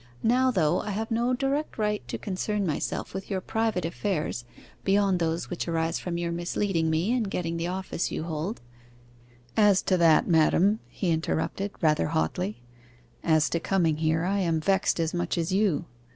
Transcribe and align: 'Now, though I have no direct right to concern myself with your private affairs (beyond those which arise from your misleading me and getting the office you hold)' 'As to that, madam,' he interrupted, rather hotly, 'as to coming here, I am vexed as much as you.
'Now, 0.23 0.49
though 0.49 0.79
I 0.81 0.89
have 0.89 1.11
no 1.11 1.35
direct 1.35 1.77
right 1.77 2.01
to 2.07 2.17
concern 2.17 2.65
myself 2.65 3.13
with 3.13 3.29
your 3.29 3.39
private 3.39 3.85
affairs 3.85 4.45
(beyond 4.83 5.19
those 5.19 5.47
which 5.51 5.67
arise 5.67 5.99
from 5.99 6.17
your 6.17 6.31
misleading 6.31 6.89
me 6.89 7.13
and 7.15 7.29
getting 7.29 7.57
the 7.57 7.67
office 7.67 8.09
you 8.11 8.23
hold)' 8.23 8.61
'As 9.55 9.83
to 9.83 9.97
that, 9.97 10.27
madam,' 10.27 10.79
he 10.87 11.11
interrupted, 11.11 11.69
rather 11.81 12.07
hotly, 12.07 12.63
'as 13.23 13.47
to 13.51 13.59
coming 13.59 13.97
here, 13.97 14.23
I 14.23 14.39
am 14.39 14.59
vexed 14.59 14.99
as 14.99 15.13
much 15.13 15.37
as 15.37 15.51
you. 15.51 15.85